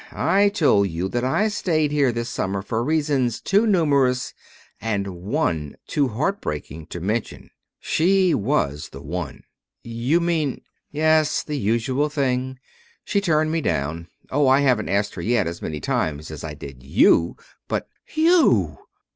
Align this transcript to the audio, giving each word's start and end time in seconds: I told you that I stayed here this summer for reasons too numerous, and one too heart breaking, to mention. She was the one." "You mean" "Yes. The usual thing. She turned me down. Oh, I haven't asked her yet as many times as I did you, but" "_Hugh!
I 0.13 0.49
told 0.49 0.89
you 0.89 1.07
that 1.09 1.23
I 1.23 1.47
stayed 1.49 1.91
here 1.91 2.11
this 2.11 2.27
summer 2.27 2.63
for 2.63 2.83
reasons 2.83 3.39
too 3.39 3.67
numerous, 3.67 4.33
and 4.81 5.05
one 5.21 5.75
too 5.85 6.07
heart 6.07 6.41
breaking, 6.41 6.87
to 6.87 6.99
mention. 6.99 7.51
She 7.79 8.33
was 8.33 8.89
the 8.89 9.01
one." 9.03 9.43
"You 9.83 10.19
mean" 10.19 10.61
"Yes. 10.89 11.43
The 11.43 11.55
usual 11.55 12.09
thing. 12.09 12.57
She 13.03 13.21
turned 13.21 13.51
me 13.51 13.61
down. 13.61 14.07
Oh, 14.31 14.47
I 14.47 14.61
haven't 14.61 14.89
asked 14.89 15.13
her 15.13 15.21
yet 15.21 15.45
as 15.45 15.61
many 15.61 15.79
times 15.79 16.31
as 16.31 16.43
I 16.43 16.55
did 16.55 16.81
you, 16.81 17.35
but" 17.67 17.87
"_Hugh! 18.15 18.77